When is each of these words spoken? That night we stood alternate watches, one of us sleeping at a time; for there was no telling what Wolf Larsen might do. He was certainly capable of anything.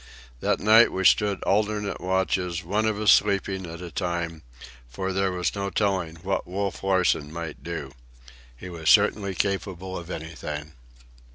That 0.39 0.59
night 0.59 0.91
we 0.91 1.05
stood 1.05 1.43
alternate 1.43 2.01
watches, 2.01 2.63
one 2.63 2.87
of 2.87 2.99
us 2.99 3.11
sleeping 3.11 3.67
at 3.67 3.81
a 3.83 3.91
time; 3.91 4.41
for 4.89 5.13
there 5.13 5.31
was 5.31 5.53
no 5.53 5.69
telling 5.69 6.15
what 6.23 6.47
Wolf 6.47 6.83
Larsen 6.83 7.31
might 7.31 7.61
do. 7.63 7.91
He 8.57 8.67
was 8.67 8.89
certainly 8.89 9.35
capable 9.35 9.95
of 9.95 10.09
anything. 10.09 10.71